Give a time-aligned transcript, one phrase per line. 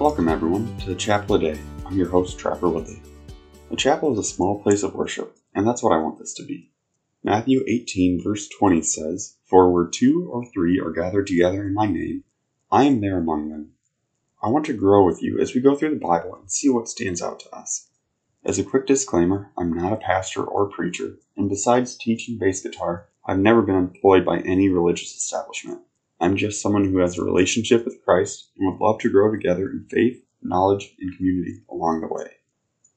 [0.00, 1.60] Welcome, everyone, to the Chapel a Day.
[1.84, 3.02] I'm your host, Trapper Woodley.
[3.68, 6.44] The chapel is a small place of worship, and that's what I want this to
[6.44, 6.70] be.
[7.24, 11.86] Matthew 18, verse 20 says, For where two or three are gathered together in my
[11.86, 12.22] name,
[12.70, 13.72] I am there among them.
[14.40, 16.88] I want to grow with you as we go through the Bible and see what
[16.88, 17.88] stands out to us.
[18.44, 23.08] As a quick disclaimer, I'm not a pastor or preacher, and besides teaching bass guitar,
[23.26, 25.80] I've never been employed by any religious establishment.
[26.20, 29.70] I'm just someone who has a relationship with Christ and would love to grow together
[29.70, 32.30] in faith, knowledge, and community along the way.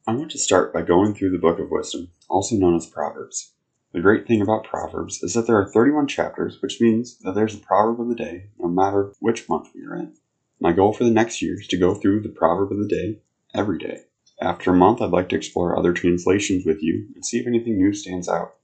[0.07, 3.53] I want to start by going through the Book of Wisdom, also known as Proverbs.
[3.93, 7.53] The great thing about Proverbs is that there are 31 chapters, which means that there's
[7.53, 10.13] a proverb of the day no matter which month we are in.
[10.59, 13.19] My goal for the next year is to go through the proverb of the day
[13.53, 14.03] every day.
[14.41, 17.77] After a month, I'd like to explore other translations with you and see if anything
[17.77, 18.55] new stands out.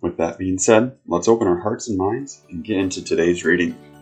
[0.00, 3.93] With that being said, let's open our hearts and minds and get into today's reading.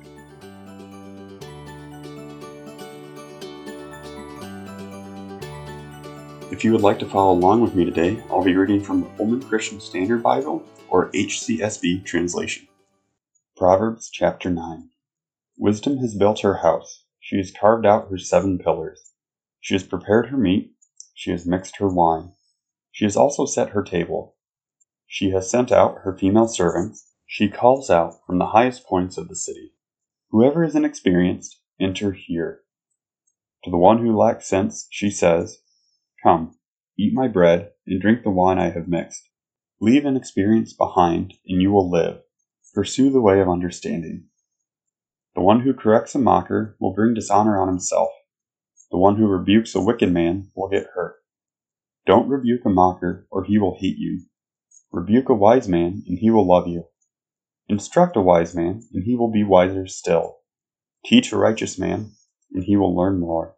[6.52, 9.08] If you would like to follow along with me today, I'll be reading from the
[9.16, 12.68] Holman Christian Standard Bible or HCSB translation.
[13.56, 14.90] Proverbs chapter 9
[15.56, 19.12] Wisdom has built her house, she has carved out her seven pillars.
[19.60, 20.74] She has prepared her meat,
[21.14, 22.34] she has mixed her wine.
[22.90, 24.36] She has also set her table.
[25.06, 27.08] She has sent out her female servants.
[27.24, 29.72] She calls out from the highest points of the city.
[30.28, 32.60] Whoever is inexperienced, enter here.
[33.64, 35.62] To the one who lacks sense, she says,
[36.22, 36.56] Come,
[36.98, 39.28] eat my bread, and drink the wine I have mixed.
[39.80, 42.20] Leave inexperience behind, and you will live.
[42.74, 44.28] Pursue the way of understanding.
[45.34, 48.10] The one who corrects a mocker will bring dishonor on himself.
[48.90, 51.16] The one who rebukes a wicked man will get hurt.
[52.06, 54.22] Don't rebuke a mocker, or he will hate you.
[54.92, 56.84] Rebuke a wise man, and he will love you.
[57.68, 60.38] Instruct a wise man, and he will be wiser still.
[61.04, 62.12] Teach a righteous man,
[62.52, 63.56] and he will learn more.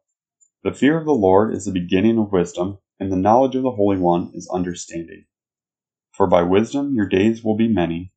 [0.65, 3.73] The fear of the Lord is the beginning of wisdom, and the knowledge of the
[3.73, 5.27] Holy One is understanding.
[6.13, 8.15] For by wisdom your days will be many,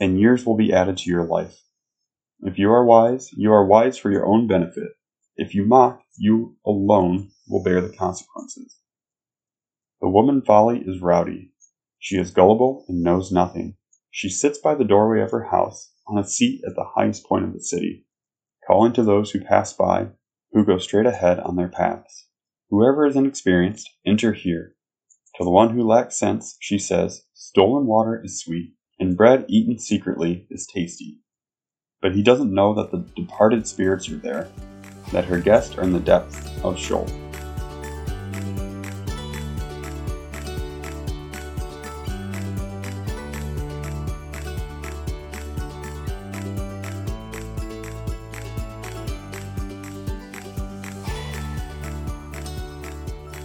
[0.00, 1.60] and years will be added to your life.
[2.40, 4.92] If you are wise, you are wise for your own benefit.
[5.36, 8.78] If you mock, you alone will bear the consequences.
[10.00, 11.52] The woman folly is rowdy.
[11.98, 13.76] She is gullible and knows nothing.
[14.10, 17.44] She sits by the doorway of her house, on a seat at the highest point
[17.44, 18.06] of the city,
[18.66, 20.08] calling to those who pass by
[20.54, 22.28] who go straight ahead on their paths.
[22.70, 24.76] Whoever is inexperienced, enter here.
[25.36, 29.78] To the one who lacks sense, she says, Stolen water is sweet, and bread eaten
[29.78, 31.18] secretly is tasty.
[32.00, 34.48] But he doesn't know that the departed spirits are there,
[35.12, 37.06] that her guests are in the depths of Sheol.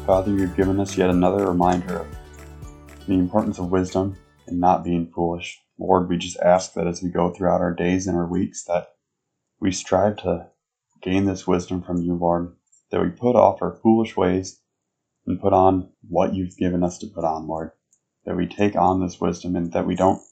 [0.10, 2.08] Father, you've given us yet another reminder of
[3.06, 5.62] the importance of wisdom and not being foolish.
[5.78, 8.88] Lord, we just ask that as we go throughout our days and our weeks, that
[9.60, 10.48] we strive to
[11.04, 12.56] gain this wisdom from you, Lord,
[12.90, 14.60] that we put off our foolish ways
[15.28, 17.70] and put on what you've given us to put on, Lord,
[18.26, 20.24] that we take on this wisdom and that we don't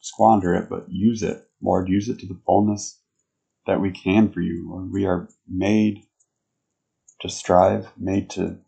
[0.00, 2.98] squander it, but use it, Lord, use it to the fullness
[3.66, 4.90] that we can for you, Lord.
[4.90, 6.06] We are made
[7.20, 8.60] to strive, made to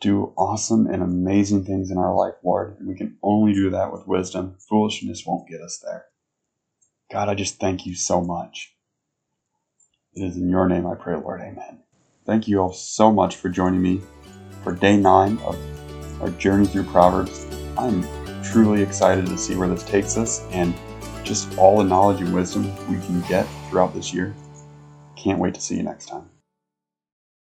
[0.00, 2.76] do awesome and amazing things in our life, Lord.
[2.78, 4.56] And we can only do that with wisdom.
[4.68, 6.06] Foolishness won't get us there.
[7.10, 8.74] God, I just thank you so much.
[10.14, 11.40] It is in your name I pray, Lord.
[11.40, 11.80] Amen.
[12.26, 14.02] Thank you all so much for joining me
[14.62, 15.56] for day nine of
[16.20, 17.46] our journey through Proverbs.
[17.76, 18.06] I'm
[18.42, 20.74] truly excited to see where this takes us and
[21.24, 24.34] just all the knowledge and wisdom we can get throughout this year.
[25.16, 26.28] Can't wait to see you next time.